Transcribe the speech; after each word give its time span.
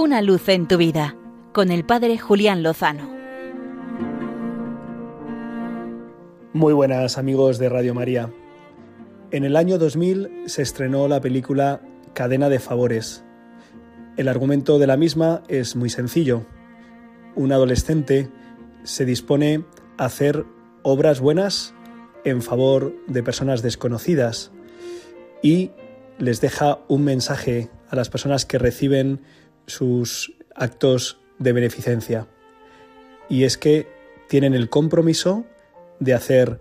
Una 0.00 0.22
luz 0.22 0.48
en 0.48 0.68
tu 0.68 0.76
vida 0.76 1.16
con 1.52 1.72
el 1.72 1.84
Padre 1.84 2.18
Julián 2.18 2.62
Lozano. 2.62 3.10
Muy 6.52 6.72
buenas 6.72 7.18
amigos 7.18 7.58
de 7.58 7.68
Radio 7.68 7.94
María. 7.94 8.32
En 9.32 9.42
el 9.42 9.56
año 9.56 9.76
2000 9.76 10.44
se 10.46 10.62
estrenó 10.62 11.08
la 11.08 11.20
película 11.20 11.82
Cadena 12.12 12.48
de 12.48 12.60
Favores. 12.60 13.24
El 14.16 14.28
argumento 14.28 14.78
de 14.78 14.86
la 14.86 14.96
misma 14.96 15.42
es 15.48 15.74
muy 15.74 15.90
sencillo. 15.90 16.46
Un 17.34 17.50
adolescente 17.50 18.30
se 18.84 19.04
dispone 19.04 19.64
a 19.96 20.04
hacer 20.04 20.46
obras 20.84 21.18
buenas 21.18 21.74
en 22.24 22.42
favor 22.42 22.94
de 23.08 23.24
personas 23.24 23.62
desconocidas 23.62 24.52
y 25.42 25.72
les 26.18 26.40
deja 26.40 26.78
un 26.86 27.02
mensaje 27.02 27.68
a 27.90 27.96
las 27.96 28.10
personas 28.10 28.44
que 28.46 28.58
reciben 28.58 29.22
sus 29.68 30.34
actos 30.54 31.20
de 31.38 31.52
beneficencia. 31.52 32.26
Y 33.28 33.44
es 33.44 33.56
que 33.56 33.86
tienen 34.28 34.54
el 34.54 34.68
compromiso 34.68 35.46
de 36.00 36.14
hacer 36.14 36.60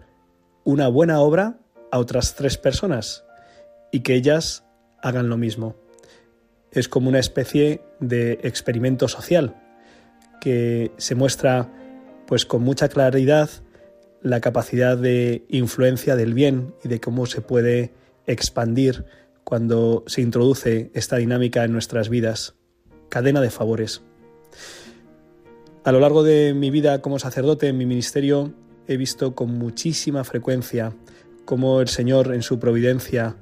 una 0.63 0.87
buena 0.87 1.19
obra 1.19 1.57
a 1.91 1.99
otras 1.99 2.35
tres 2.35 2.57
personas 2.57 3.23
y 3.91 4.01
que 4.01 4.13
ellas 4.13 4.63
hagan 5.01 5.29
lo 5.29 5.37
mismo. 5.37 5.75
Es 6.71 6.89
como 6.89 7.09
una 7.09 7.19
especie 7.19 7.81
de 7.99 8.33
experimento 8.43 9.07
social 9.07 9.55
que 10.41 10.91
se 10.97 11.15
muestra 11.15 11.71
pues 12.27 12.45
con 12.45 12.61
mucha 12.61 12.89
claridad 12.89 13.49
la 14.21 14.41
capacidad 14.41 14.97
de 14.97 15.45
influencia 15.49 16.15
del 16.15 16.33
bien 16.33 16.73
y 16.83 16.89
de 16.89 16.99
cómo 16.99 17.25
se 17.25 17.41
puede 17.41 17.93
expandir 18.25 19.05
cuando 19.43 20.03
se 20.07 20.21
introduce 20.21 20.91
esta 20.93 21.15
dinámica 21.15 21.63
en 21.63 21.71
nuestras 21.71 22.09
vidas. 22.09 22.56
Cadena 23.09 23.41
de 23.41 23.49
favores. 23.49 24.01
A 25.83 25.91
lo 25.91 25.99
largo 25.99 26.23
de 26.23 26.53
mi 26.53 26.69
vida 26.69 27.01
como 27.01 27.19
sacerdote 27.19 27.67
en 27.67 27.77
mi 27.77 27.85
ministerio 27.85 28.53
he 28.87 28.97
visto 28.97 29.35
con 29.35 29.57
muchísima 29.57 30.23
frecuencia 30.23 30.93
cómo 31.45 31.79
el 31.79 31.87
Señor 31.87 32.33
en 32.33 32.41
su 32.41 32.59
providencia 32.59 33.37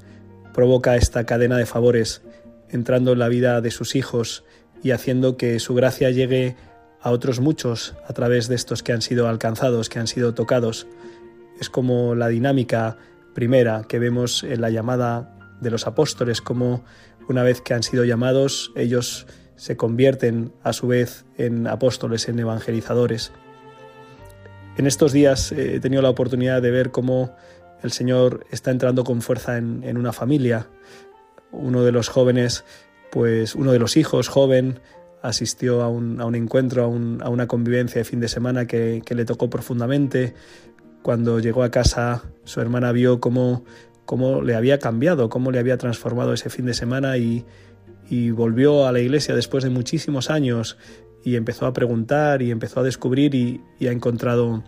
provoca 0.53 0.95
esta 0.95 1.25
cadena 1.25 1.57
de 1.57 1.65
favores 1.65 2.21
entrando 2.69 3.13
en 3.13 3.19
la 3.19 3.27
vida 3.27 3.61
de 3.61 3.71
sus 3.71 3.95
hijos 3.95 4.43
y 4.83 4.91
haciendo 4.91 5.37
que 5.37 5.59
su 5.59 5.73
gracia 5.73 6.11
llegue 6.11 6.55
a 7.01 7.11
otros 7.11 7.39
muchos 7.39 7.95
a 8.07 8.13
través 8.13 8.47
de 8.47 8.55
estos 8.55 8.83
que 8.83 8.93
han 8.93 9.01
sido 9.01 9.27
alcanzados, 9.27 9.89
que 9.89 9.99
han 9.99 10.07
sido 10.07 10.33
tocados. 10.33 10.87
Es 11.59 11.69
como 11.69 12.15
la 12.15 12.27
dinámica 12.27 12.97
primera 13.33 13.85
que 13.87 13.99
vemos 13.99 14.43
en 14.43 14.61
la 14.61 14.69
llamada 14.69 15.57
de 15.61 15.71
los 15.71 15.87
apóstoles, 15.87 16.41
como 16.41 16.83
una 17.27 17.43
vez 17.43 17.61
que 17.61 17.73
han 17.73 17.83
sido 17.83 18.03
llamados, 18.05 18.71
ellos 18.75 19.25
se 19.55 19.77
convierten 19.77 20.51
a 20.63 20.73
su 20.73 20.87
vez 20.87 21.25
en 21.37 21.67
apóstoles, 21.67 22.27
en 22.27 22.39
evangelizadores. 22.39 23.31
En 24.77 24.87
estos 24.87 25.13
días 25.13 25.51
eh, 25.51 25.75
he 25.75 25.79
tenido 25.79 26.01
la 26.01 26.09
oportunidad 26.09 26.61
de 26.61 26.71
ver 26.71 26.91
cómo 26.91 27.35
el 27.81 27.91
Señor 27.91 28.45
está 28.51 28.71
entrando 28.71 29.03
con 29.03 29.21
fuerza 29.21 29.57
en, 29.57 29.97
una 29.97 30.11
familia. 30.11 30.67
Uno 31.51 31.83
de 31.83 31.91
los 31.91 32.09
jóvenes, 32.09 32.65
pues 33.11 33.55
uno 33.55 33.71
de 33.71 33.79
los 33.79 33.95
hijos 33.95 34.27
joven, 34.27 34.79
asistió 35.21 35.81
a 35.81 35.89
un, 35.89 36.35
encuentro, 36.35 36.83
a, 36.83 36.87
una 36.87 37.47
convivencia 37.47 37.99
de 37.99 38.05
fin 38.05 38.19
de 38.19 38.27
semana 38.27 38.67
que, 38.67 39.01
que 39.05 39.15
le 39.15 39.25
tocó 39.25 39.49
profundamente. 39.49 40.33
Cuando 41.01 41.39
llegó 41.39 41.63
a 41.63 41.71
casa, 41.71 42.23
su 42.43 42.59
hermana 42.59 42.91
vio 42.91 43.19
cómo 43.19 43.63
cómo 44.05 44.41
le 44.41 44.55
había 44.55 44.79
cambiado, 44.79 45.29
cómo 45.29 45.51
le 45.51 45.59
había 45.59 45.77
transformado 45.77 46.33
ese 46.33 46.49
fin 46.49 46.65
de 46.65 46.73
semana 46.73 47.17
y, 47.17 47.45
volvió 48.31 48.85
a 48.85 48.91
la 48.91 48.99
iglesia 48.99 49.35
después 49.35 49.63
de 49.63 49.69
muchísimos 49.69 50.29
años 50.29 50.77
y 51.23 51.35
empezó 51.35 51.65
a 51.65 51.73
preguntar 51.73 52.41
y 52.41 52.51
empezó 52.51 52.81
a 52.81 52.83
descubrir 52.83 53.33
y, 53.33 53.61
ha, 53.87 53.91
encontrado, 53.91 54.63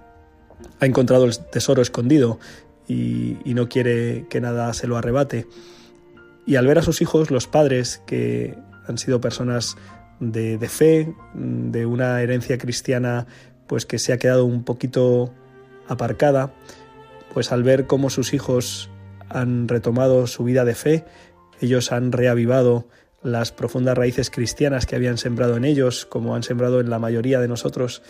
ha 0.80 0.85
encontrado 0.85 1.25
el 1.25 1.37
tesoro 1.37 1.81
escondido 1.81 2.39
y, 2.87 3.37
no 3.45 3.70
quiere 3.70 4.26
que 4.30 4.42
nada 4.42 4.73
se 4.73 4.87
lo 4.87 4.97
arrebate. 4.97 5.47
Y 6.45 6.55
al 6.55 6.65
ver 6.65 6.80
a 6.80 6.81
sus 6.81 7.02
hijos, 7.02 7.30
los 7.30 7.47
padres, 7.47 8.02
que 8.08 8.58
han 8.87 8.97
sido 8.97 9.21
personas 9.21 9.77
de, 10.20 10.58
de 10.58 10.70
fe, 10.70 11.14
de 11.36 11.86
una 11.86 12.21
herencia 12.21 12.58
cristiana, 12.58 13.27
pues 13.67 13.86
que 13.86 13.99
se 13.99 14.14
ha 14.14 14.17
quedado 14.17 14.45
un 14.45 14.64
poquito 14.64 15.33
aparcada, 15.87 16.53
pues 17.33 17.52
al 17.52 17.64
ver 17.64 17.86
cómo 17.86 18.09
sus 18.09 18.33
hijos 18.33 18.89
han 19.30 19.67
retomado 19.67 20.26
su 20.26 20.43
vida 20.43 20.65
de 20.65 20.73
fe, 20.73 21.05
ellos 21.61 21.92
han 21.92 22.11
reavivado 22.11 22.87
las 23.27 23.52
profundas 23.52 23.98
raíces 23.98 24.30
cristianas 24.30 24.86
que 24.86 24.95
habían 24.95 25.17
sembrado 25.17 25.58
en 25.58 25.65
ellos, 25.65 26.05
como 26.05 26.36
han 26.36 26.43
sembrado 26.43 26.80
en 26.80 26.89
la 26.89 26.99
mayoría 26.99 27.39
de 27.39 27.48
nosotros, 27.48 28.02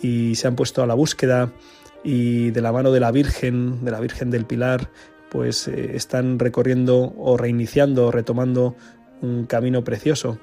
y 0.00 0.34
se 0.36 0.48
han 0.48 0.56
puesto 0.56 0.82
a 0.82 0.86
la 0.86 0.94
búsqueda 0.94 1.52
y 2.04 2.50
de 2.50 2.60
la 2.60 2.72
mano 2.72 2.92
de 2.92 3.00
la 3.00 3.10
Virgen, 3.10 3.84
de 3.84 3.90
la 3.90 4.00
Virgen 4.00 4.30
del 4.30 4.46
Pilar, 4.46 4.90
pues 5.30 5.68
eh, 5.68 5.92
están 5.94 6.38
recorriendo 6.38 7.14
o 7.16 7.36
reiniciando 7.36 8.06
o 8.06 8.10
retomando 8.10 8.76
un 9.20 9.46
camino 9.46 9.84
precioso. 9.84 10.38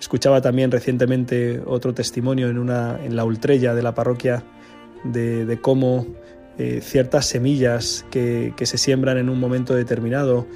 Escuchaba 0.00 0.40
también 0.40 0.70
recientemente 0.70 1.62
otro 1.64 1.94
testimonio 1.94 2.48
en, 2.48 2.58
una, 2.58 2.98
en 3.02 3.16
la 3.16 3.24
Ultrella 3.24 3.74
de 3.74 3.82
la 3.82 3.94
parroquia 3.94 4.44
de, 5.04 5.46
de 5.46 5.60
cómo 5.60 6.06
eh, 6.56 6.80
ciertas 6.80 7.26
semillas 7.26 8.06
que, 8.12 8.54
se 8.62 8.78
siembran 8.78 9.18
en 9.18 9.28
un 9.28 9.40
momento 9.40 9.74
determinado 9.74 10.46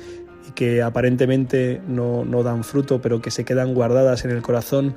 que 0.54 0.82
aparentemente 0.82 1.80
no, 1.86 2.24
dan 2.42 2.64
fruto, 2.64 3.00
pero 3.00 3.20
que 3.20 3.30
se 3.30 3.44
quedan 3.44 3.74
guardadas 3.74 4.24
en 4.24 4.30
el 4.30 4.42
corazón, 4.42 4.96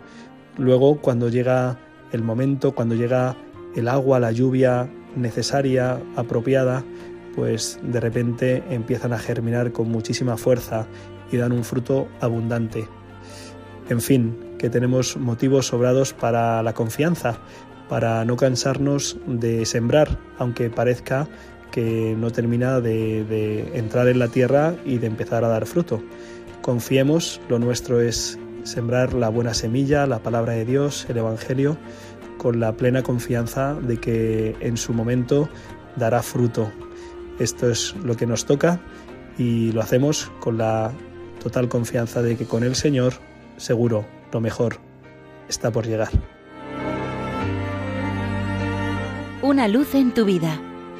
luego 0.57 1.01
cuando 1.01 1.29
llega 1.29 1.77
el 2.11 2.23
momento, 2.23 2.73
cuando 2.73 2.95
llega 2.95 3.35
el 3.75 3.87
agua, 3.87 4.19
la 4.19 4.31
lluvia 4.31 4.89
necesaria, 5.15 5.99
apropiada, 6.15 6.83
pues 7.35 7.79
de 7.83 7.99
repente 7.99 8.63
empiezan 8.69 9.13
a 9.13 9.19
germinar 9.19 9.71
con 9.71 9.89
muchísima 9.89 10.37
fuerza 10.37 10.87
y 11.31 11.37
dan 11.37 11.51
un 11.51 11.63
fruto 11.63 12.07
abundante. 12.19 12.87
En 13.89 14.01
fin, 14.01 14.37
que 14.57 14.69
tenemos 14.69 15.17
motivos 15.17 15.67
sobrados 15.67 16.13
para 16.13 16.61
la 16.63 16.73
confianza, 16.73 17.39
para 17.89 18.23
no 18.25 18.37
cansarnos 18.37 19.17
de 19.25 19.65
sembrar, 19.65 20.17
aunque 20.37 20.69
parezca 20.69 21.27
que 21.71 22.15
no 22.17 22.31
termina 22.31 22.79
de, 22.81 23.71
entrar 23.73 24.07
en 24.07 24.19
la 24.19 24.27
tierra 24.27 24.75
y 24.85 24.97
de 24.97 25.07
empezar 25.07 25.43
a 25.43 25.47
dar 25.47 25.65
fruto. 25.65 26.03
Confiemos, 26.61 27.41
lo 27.49 27.57
nuestro 27.57 28.01
es 28.01 28.37
sembrar 28.63 29.13
la 29.13 29.29
buena 29.29 29.53
semilla, 29.53 30.05
la 30.05 30.19
palabra 30.19 30.53
de 30.53 30.65
Dios, 30.65 31.07
el 31.09 31.17
Evangelio, 31.17 31.77
con 32.37 32.59
la 32.59 32.73
plena 32.73 33.01
confianza 33.01 33.73
de 33.75 33.97
que 33.97 34.55
en 34.59 34.77
su 34.77 34.93
momento 34.93 35.49
dará 35.95 36.21
fruto. 36.21 36.71
Esto 37.39 37.69
es 37.69 37.95
lo 38.03 38.15
que 38.15 38.27
nos 38.27 38.45
toca 38.45 38.79
y 39.37 39.71
lo 39.71 39.81
hacemos 39.81 40.31
con 40.39 40.57
la 40.57 40.91
total 41.41 41.69
confianza 41.69 42.21
de 42.21 42.37
que 42.37 42.45
con 42.45 42.63
el 42.63 42.75
Señor 42.75 43.13
seguro 43.57 44.05
lo 44.31 44.41
mejor 44.41 44.77
está 45.47 45.71
por 45.71 45.87
llegar. 45.87 46.09
Una 49.41 49.67
luz 49.67 49.95
en 49.95 50.13
tu 50.13 50.25
vida 50.25 50.61